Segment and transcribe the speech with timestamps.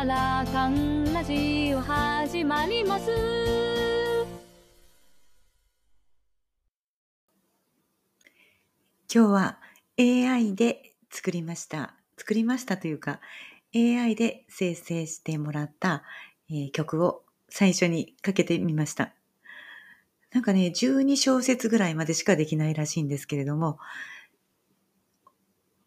[0.00, 3.10] アラカンラジオ始まります
[9.12, 9.58] 今日は
[9.98, 11.96] AI で作りました。
[12.16, 13.18] 作りましたというか、
[13.74, 16.04] AI で生成してもらった、
[16.48, 19.14] えー曲を最初にかけてみました。
[20.32, 23.80] なんかね、12小節ぐらいまでしかできないらしいんですけれども、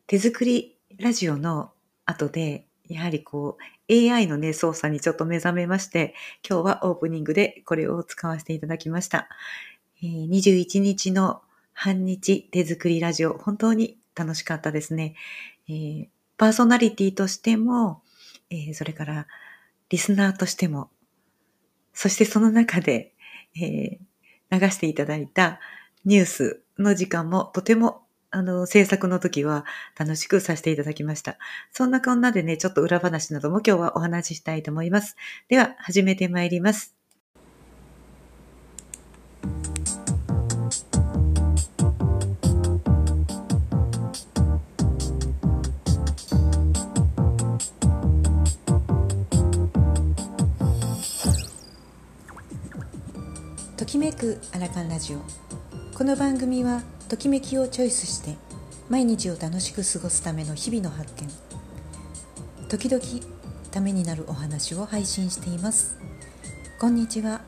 [0.07, 1.71] 手作りラジオの
[2.05, 6.15] 後で、やはりこう、AI のね、操作にちょっと目覚めまして、
[6.47, 9.27] 今日はオープニングでこれを使わせていただきました。
[10.01, 11.41] えー21日の
[11.73, 15.15] 半日手作りラジオ、本当に楽しかったですね。
[15.67, 18.01] えーパーソナリティとしても、
[18.49, 19.27] えーそれから
[19.89, 20.89] リスナーとしても、
[21.93, 23.13] そしてその中で、
[23.55, 23.97] えー
[24.51, 25.61] 流していただいた
[26.03, 28.01] ニュースの時間もとても
[28.33, 29.65] あの制作の時は
[29.99, 31.37] 楽しくさせていただきました。
[31.73, 35.17] そんなこんなでね、ちょっと裏話なども今日はお話ししたいと思います。
[35.49, 36.95] では、始めてまいります。
[53.75, 55.17] ときめくアラカンラジオ
[55.97, 58.37] この番組はときめきをチョイスして
[58.87, 61.27] 毎日を楽しく過ごすための日々の発見。
[62.69, 63.03] 時々
[63.69, 65.99] ためになるお話を配信しています。
[66.79, 67.41] こんにちは。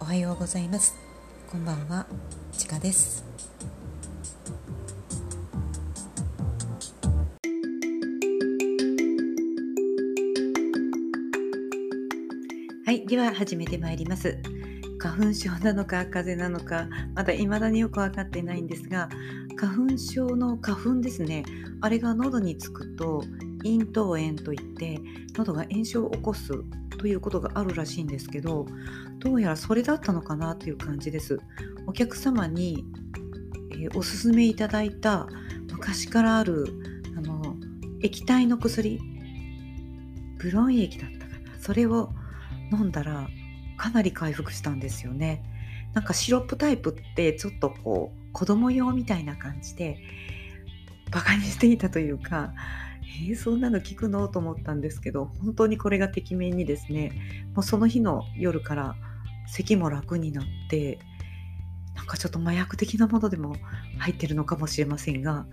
[0.00, 0.96] おはようございます。
[1.48, 2.08] こんばんは。
[2.50, 3.24] ちかです。
[12.84, 13.06] はい。
[13.06, 14.36] では始めてまいります。
[14.98, 19.08] 花粉症なのか風邪なのかまだ未だによく分かっていないんですが
[19.56, 21.44] 花粉症の花粉ですね。
[21.80, 23.22] あれが喉につくと
[23.64, 25.00] 咽頭炎といって
[25.36, 26.52] 喉が炎症を起こす
[26.98, 28.66] ということがあるらしいんですけど
[29.18, 31.38] どうやらそれだったのかなという感じです。
[31.86, 32.84] お客様に、
[33.72, 35.26] えーおすすめいただいた
[35.70, 36.66] 昔からある
[37.16, 37.56] あの
[38.00, 38.98] 液体の薬
[40.38, 41.58] ブロン液だったかな。
[41.60, 42.10] それを
[42.72, 43.28] 飲んだら
[43.76, 45.42] かなり回復したんですよね。
[45.94, 49.98] なんかシロップタイプってちょっとこう子供用みたいな感じで
[51.10, 52.52] バカにしていたというか、
[53.20, 54.28] えーそんなの聞くの？
[54.28, 57.12] と思ったんですけど本当にこれがてきめんにですね
[57.54, 58.94] もうその日の夜から
[59.46, 60.98] 咳も楽になって
[62.06, 63.56] なんかちょっと麻薬的なものでも
[63.98, 65.44] 入ってるのかもしれませんが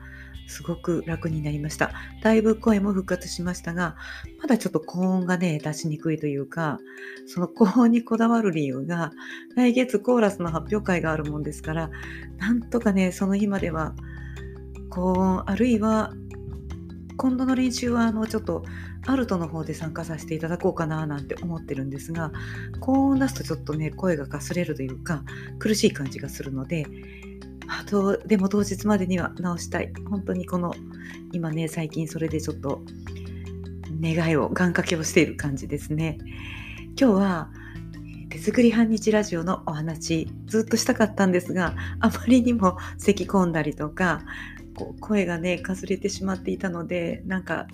[0.47, 1.91] すごく楽になりました。
[2.21, 3.95] だいぶ声も復活しましたが
[4.39, 6.77] まだちょっと高音がね出しにくいというか
[7.25, 9.11] その高音にこだわる理由が
[9.55, 11.89] 来月コーラスの発表会があるもんですから
[12.37, 13.95] なんとかねその日までは
[14.89, 16.13] 高音あるいは
[17.23, 18.65] 今度の練習はあのちょっと
[19.07, 22.33] アルトの方で参加させていただこうかななんて思ってるんですが
[22.81, 25.23] 高音出すとちょっとね声がかすれるというか
[25.57, 26.85] 苦しい感じがするので
[27.69, 29.93] あとでも当日までには直したい。
[30.09, 30.73] 本当にこの
[31.31, 32.83] 今ね最近それでちょっと
[34.01, 36.17] 願いを願掛けをしている感じですね。
[36.99, 37.49] 今日は
[38.29, 44.23] 手作り半日ラジオのお話ずっとしたかったんですがあまりにも咳き込んだりとか
[44.75, 47.67] こう声がねかすれてしまっていたのでなんか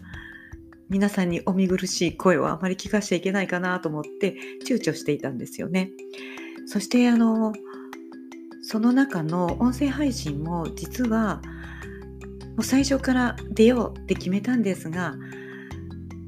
[0.89, 5.91] 皆さんにお見苦しい声をあまり聞かしちゃいけないかなと思って躊躇していたんですよね。
[6.65, 7.53] そしてあの
[8.61, 11.41] その中の音声配信も実は
[12.49, 15.15] もう最初から出ようって決めたんですが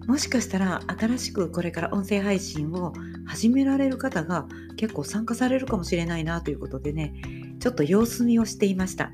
[0.08, 2.94] もしかしたら新しくこれから音声配信を
[3.26, 7.14] 始められる方が結構参加されるかもしれないなということでね
[7.61, 9.11] ちょっと様子見をしていました。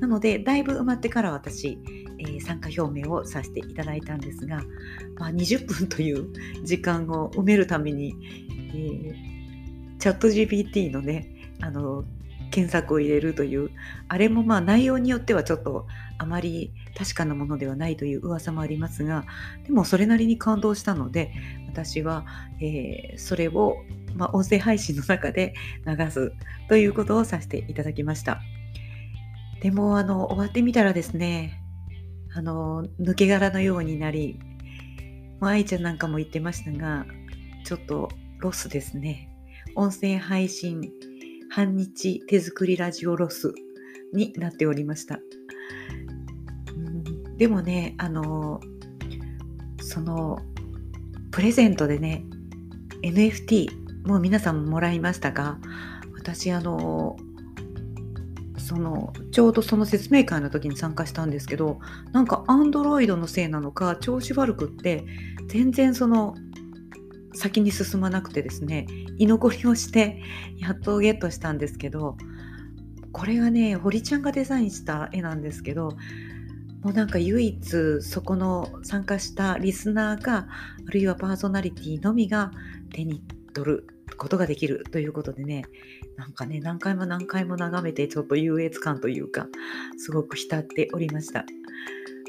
[0.00, 1.78] なのでだいぶ埋まってから私、
[2.18, 4.62] えー参加表明をさせていただいたんですが、
[5.18, 6.28] まあ、20分という
[6.64, 8.14] 時間を埋めるために、
[8.52, 9.36] えー
[9.98, 11.26] チャット GPT のね
[11.60, 12.04] あの
[12.50, 13.70] 検索を入れるという
[14.08, 15.86] あれもまあ内容によってはちょっと
[16.18, 19.24] あまり確かなものではないという噂もありますが
[19.64, 21.32] でもそれなりに感動したので
[21.68, 22.24] 私は、
[22.60, 23.76] えーそれを、
[24.14, 25.54] まあ、音声配信の中で
[25.86, 26.32] 流す
[26.68, 28.40] ということをさせていただきました。
[29.60, 31.62] でもあの終わってみたらですね
[32.34, 34.38] あの抜け殻のようになり
[35.40, 37.06] もう愛ちゃんなんかも言ってましたが
[37.64, 39.30] ちょっとロスですね。
[39.74, 40.90] 音声配信
[41.56, 43.54] 半日手作りラジオロス
[44.12, 45.20] になっておりました。
[46.68, 48.60] うんでもね、あの、
[49.80, 50.38] その、
[51.30, 52.26] プレゼントでね、
[53.02, 53.68] NFT、
[54.06, 55.56] もう皆さんもらいましたが、
[56.14, 57.16] 私、あの、
[58.58, 61.78] そのちょうどその説明会の時に参加したんですけど
[62.10, 65.04] なんか Android のせいなのか調子悪くって
[65.46, 66.34] 全然その
[67.36, 68.86] 先に進まなくてですね
[69.18, 70.22] 居残りをして
[70.58, 72.16] やっとゲットしたんですけど
[73.12, 75.92] これがね堀ちゃんがデザインした絵なんですけど
[76.82, 80.46] もうなんか唯一そこの参加したリスナーが
[80.86, 82.50] あるいはパーソナリティのみが
[82.92, 83.22] 手に
[83.54, 83.86] 取る
[84.18, 85.64] ことができるということでね
[86.16, 89.46] なんかね何回も何回も眺めてちょっと優越感というか
[89.98, 91.44] すごく浸っておりました。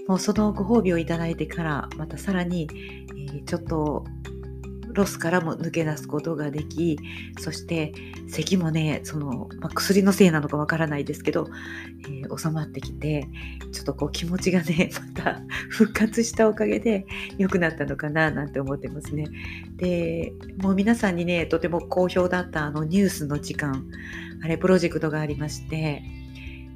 [0.07, 4.05] もうそのご褒美をいただいてからまたさらに、えー、ちょっと
[4.97, 6.99] ロスからも抜け出すことができ
[7.39, 7.93] そして
[8.27, 11.47] 咳もねその、まあ、薬のせいなのかわからないですけど、
[12.03, 13.27] えー、収まってきて
[13.71, 17.05] ちょっとこう気持ちがね また復活したおかげで
[17.37, 19.25] 良くなったのかななんて思ってますね。
[19.77, 23.87] でもう皆さんにねとても好評だったあのニュースの時間
[24.43, 26.03] あれプロジェクトがありまして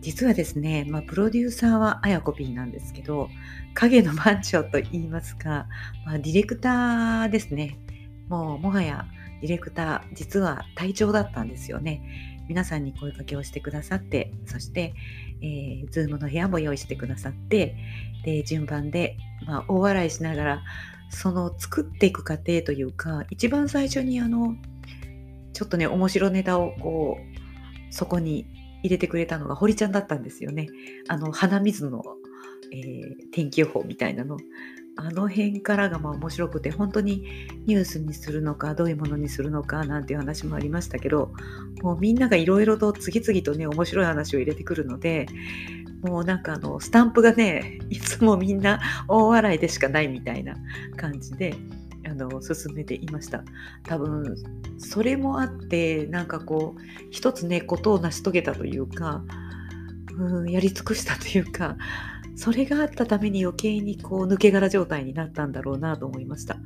[0.02, 3.30] 実はですね、まあ、プロデューサーはあやこぴーなんですけど
[3.76, 5.68] 影の番長と言いますか、
[6.06, 7.78] まあ、ディレクターですね
[8.32, 9.06] もうもはや
[9.42, 12.02] ディレクター実は隊長だったんですよね
[12.48, 14.94] 皆さんに声かけをしてくださってそして、
[15.42, 17.76] えー、Zoom の部屋も用意してくださって
[18.24, 20.64] で順番で、まあ、大笑いしながら
[21.10, 24.56] その作っていく過程というか一番最初にあの
[25.52, 28.46] ちょっとね面白ネタをこうそこに
[28.82, 30.68] 入れてくれたのが堀ちゃんだったんですよね。
[31.08, 32.02] あの鼻水の、
[32.72, 34.38] えー、天気予報みたいなの
[34.98, 37.26] あの辺からがまあ面白くて本当に
[37.66, 41.32] ニュースにするのかどういうものにするのかなんていう話もありましたけど
[41.82, 45.28] もうみんながいろいろと次々とね面白い話を入れてくるので
[46.02, 50.56] もうなんかあのスタンプがねいつもみんな 大笑いでしかないみたいな
[50.98, 51.56] 感じで
[52.06, 53.44] あの進めていました。
[53.84, 54.36] 多分
[54.80, 59.24] それもあってなんかこう一つねことを成し遂げたというか
[60.18, 61.78] うんやり尽くしたというか
[62.36, 66.58] それがあったために余計にこう抜け殻状態になったんだろうなと思いました。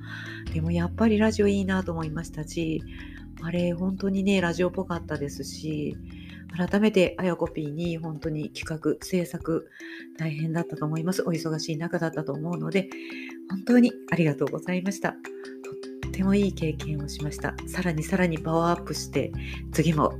[0.54, 2.82] でもやっぱりラジオいいなと思いましたし
[3.42, 5.98] あれ本当にねラジオっぽかったですし
[6.56, 9.68] 改めてあやこぴーに本当に企画制作
[10.18, 11.22] 大変だったと思います。
[11.24, 12.90] お忙しい中だったと思うので
[13.50, 15.12] 本当にありがとうございました。
[15.12, 15.18] と
[16.08, 17.56] ってもいい経験をしました。
[17.68, 19.34] さらにさらにパワーアップして
[19.74, 20.14] 次も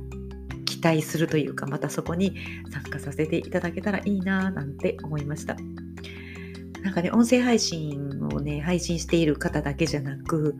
[0.76, 2.36] 期待するというかまたそこに
[2.70, 5.56] 参加させていただけたらいいななんて思いました
[6.82, 10.54] なんかね音声配信をね配信している方だけじゃなく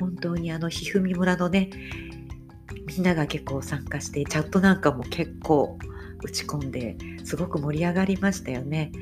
[0.00, 1.70] 本当にあのひふみ村のね
[2.86, 5.78] みんなが結構参加してチャットなんかも結構
[6.22, 8.92] 打ち込んですごく盛り上がりましたよね。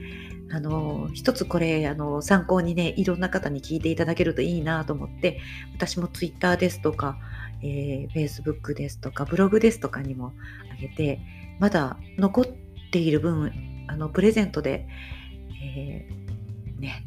[0.50, 5.40] あの一つこれあの参考にねいろんな方に聞いていただけるといいなと思って
[5.74, 7.18] 私も Twitter ですとか
[7.62, 10.32] えー、Facebook ですとかブログですとかにも
[10.72, 11.20] あげて
[11.58, 12.46] まだ残っ
[12.90, 13.52] ている分
[13.88, 14.86] あのプレゼントで、
[15.62, 17.04] えー、ね、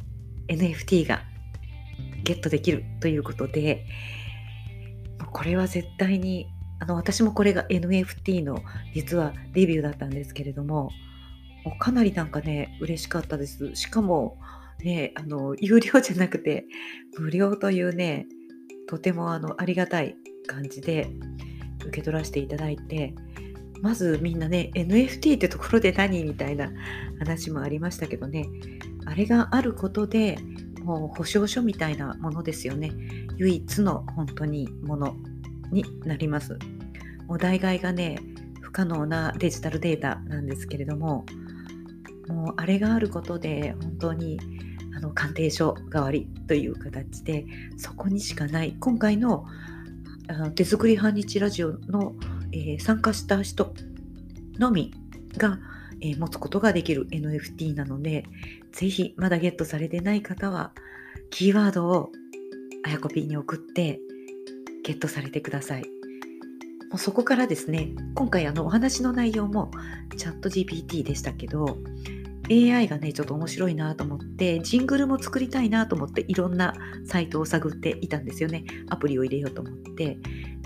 [0.48, 1.24] NFT が
[2.24, 3.86] ゲットできるということで
[5.32, 6.48] これは絶対に
[6.80, 8.62] あの私もこれが NFT の
[8.94, 10.90] 実はデビューだったんですけれども
[11.80, 13.76] かなりなんかね嬉しかったです。
[13.76, 14.38] しかも
[14.84, 16.66] ねあの有料じゃなくて
[17.18, 18.28] 無料というね
[18.88, 20.16] とてもあのありがたい
[20.48, 21.08] 感じで
[21.86, 23.14] 受け取らせていただいて
[23.82, 26.72] まずみんなね NFT ってところで何みたいな
[27.20, 28.46] 話もありましたけどね
[29.06, 30.38] あれがあることで
[30.84, 32.92] もう保証書みたいなものですよね。
[33.38, 35.16] 唯一の本当にもの
[35.72, 36.58] になります。
[37.28, 38.18] もう代替がね
[38.62, 41.26] 不可能なデジタルデータなんですけれども
[42.28, 44.40] もうあれがあることで本当に
[44.96, 47.46] あの鑑定書代わりという形で
[47.78, 49.46] そこにしかない今回の
[50.28, 52.16] あの手作り半日ラジオの、
[52.54, 53.74] えー、参加した人
[54.58, 54.94] のみ
[55.38, 55.60] が、
[56.02, 58.26] えー、持つことができる NFT なので、
[58.72, 60.72] ぜひまだゲットされてない方は、
[61.30, 62.12] キーワードを
[62.86, 64.00] あやこぴーに送って
[64.84, 66.01] ゲットされてください。
[66.92, 69.72] もうそこからですね、今回あのお話の内容も
[70.18, 71.78] チャット GPT でしたけど、
[72.50, 76.74] AI がね、ちょっと面白いなと思って、ジングルも作りたいなと思って、いろんな
[77.06, 78.66] サイトを探っていたんですよね。
[78.90, 80.18] アプリを入れようと思って。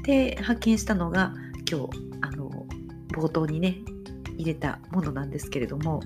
[0.01, 1.35] で、発見したのが、
[1.69, 1.89] 今日、
[2.21, 2.65] あの、
[3.09, 3.77] 冒頭にね、
[4.35, 5.99] 入れたものなんですけれども、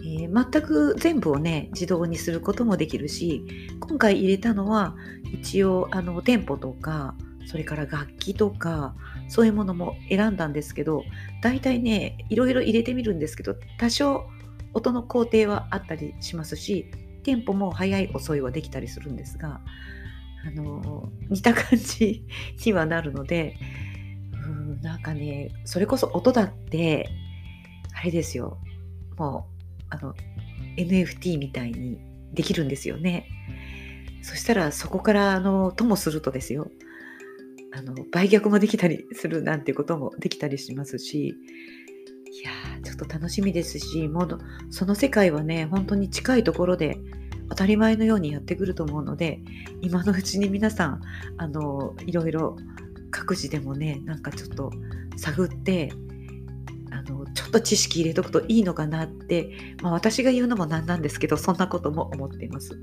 [0.00, 3.44] えー、全く全部をね、自動にすることもできるし、
[3.80, 4.96] 今回入れたのは、
[5.34, 8.94] 一応、あの、店舗とか、それから楽器とか、
[9.28, 11.04] そういうものも選んだんですけど、
[11.42, 14.26] 大体ね、いろいろ入れてみるんですけど、多少
[14.74, 16.90] 音の工程はあったりしますし
[17.22, 19.60] テンポも速い遅いはできたりするんですが
[20.46, 22.26] あの似た感じ
[22.66, 23.56] にはなるので
[24.44, 27.08] うんなんかねそれこそ音だって
[27.94, 28.58] あれですよ
[29.16, 29.48] も
[29.80, 30.14] うあの
[30.76, 31.98] NFT みたいに
[32.32, 33.28] できるんですよね。
[34.22, 36.68] そしたらそこからあのともするとですよ
[37.76, 42.50] あの売却もできたりするなんてこともできたりしますしいや
[42.82, 44.38] ちょっと楽しみですしもう
[44.70, 46.98] その世界はね本当に近いところで
[47.48, 49.40] 当たり前のようにやってくると思うので
[49.80, 51.00] 今のうちに皆さん
[51.36, 52.56] あのいろいろ
[53.10, 54.70] 各自でもねなんかちょっと
[55.16, 55.92] 探って
[56.90, 59.50] あのちょっと知識入れとくといいのかなって、
[59.82, 62.78] まあ、私が言うのもなんなんですけどそんなことも思っています。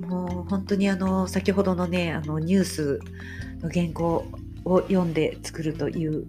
[0.00, 3.00] もう本当にあの先ほどのねあのニュース
[3.60, 4.26] の原稿
[4.64, 6.26] を読んで作るという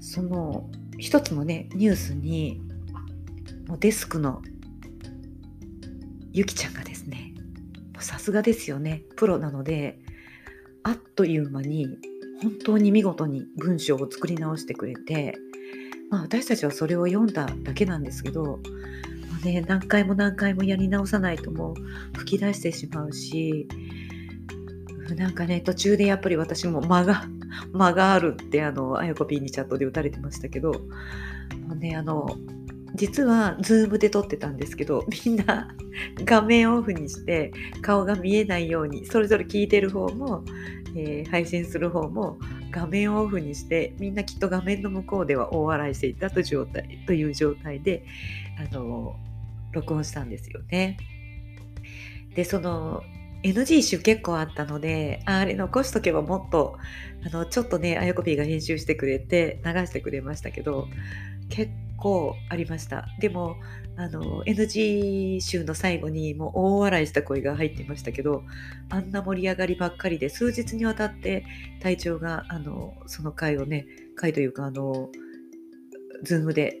[0.00, 2.60] その一つのねニュースに
[3.66, 4.42] もうデスクの
[6.32, 7.32] ゆきちゃんがですね
[7.98, 9.98] さすがですよねプロなので
[10.82, 11.98] あっという間に
[12.42, 15.36] 本当に見事に文章を作り直してくれて、
[16.10, 18.58] まあ、私たちはそれを読んだだけなんですけど、
[19.30, 21.74] まあね、何回も何回もやり直さないとも
[22.14, 23.68] う吹き出してしまうし
[25.10, 27.26] なんかね途中でやっぱり私も間が
[27.72, 32.36] 間があるってあのあやこ P にチャットで打たれてましたけどもうねあの
[32.94, 35.74] 実はズームで撮ってたんですけど みんな
[36.24, 40.44] 画面オフにして顔が見えないようにそれぞれ聞いてる方も、
[40.94, 42.38] えー、配信する方も
[42.70, 48.04] 画面オフにしてみんなきっと画面の向こうでは大笑いしていたという状態という状態で
[48.58, 49.16] あの
[49.72, 50.96] 録音したんですよね。
[52.34, 53.02] でその
[53.42, 56.78] NG 集結構あったのであれ残しとけばもっと
[57.26, 60.88] あのちょっとねあやこ P が編集してくれて流してくれましたけど
[61.48, 61.70] 結
[62.02, 63.06] 構ありました。
[63.20, 63.56] でも、
[63.96, 68.42] あの、NG 集の最後にもう大笑いした声が入ってましたけど、
[68.90, 71.44] あんな盛り上がりばっかりで、数日にわたって
[71.80, 75.10] 隊長が、あの、その回をね、回というか、あの、
[76.24, 76.80] ズームで、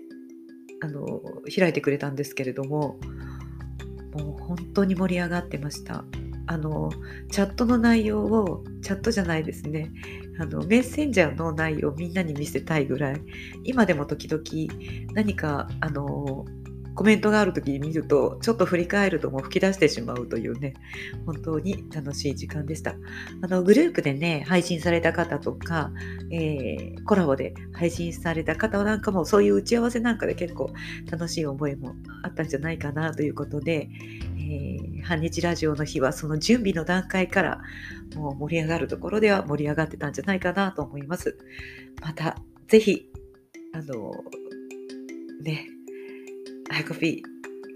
[0.82, 1.20] あの、
[1.54, 2.98] 開いてくれたんですけれども、
[4.14, 6.04] もう本当に盛り上がってました。
[6.52, 6.90] あの
[7.30, 9.90] チャットの内容をチャットじゃないですね。
[10.38, 13.22] あのメッセンジャーの内容をみんなに見せたいぐらい。
[13.64, 14.42] 今でも時々
[15.14, 16.44] 何かあの
[16.94, 20.74] コメントがある時に見るとちょっと振り返るともう吹き出してしまうというね
[21.26, 22.94] 本当に楽しい時間でした
[23.42, 25.90] あのグループでね配信された方とか、
[26.30, 30.70] えー、コラボで配信された方なんかもそういう打ち合わせなんかで結構
[31.10, 33.88] 楽しい思いもあったんじゃないかなということで、
[34.36, 37.60] えー、半日ラジオの日はその準備の段階から
[38.14, 41.38] もう盛り上がるところでは盛り上がってたんじゃないかなと思います。
[42.00, 42.36] また、
[42.68, 43.08] ぜひ、
[43.72, 44.12] あの、
[45.42, 45.66] ね、
[46.70, 47.22] アイコピー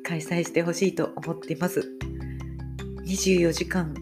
[0.08, 1.88] 開催してほしいと思っています。
[3.04, 3.94] 24時間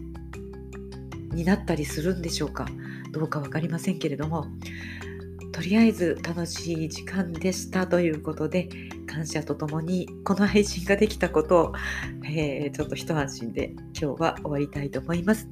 [1.31, 2.67] になったりするんでしょうか？
[3.11, 4.45] どうか分かりませんけれども、
[5.51, 8.69] とりあえず楽しい時間でしたということで、
[9.07, 11.73] 感謝とともにこの配信ができたことを、
[12.27, 15.47] えー、ちょっと一安心で今日は終わりたいと思います。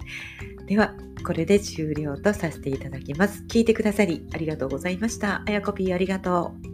[0.67, 0.93] では、
[1.25, 3.45] これで終了とさせていただきます。
[3.47, 5.41] 聞いてくださりありがとうございました。
[5.45, 6.72] あやこぴーありがとう。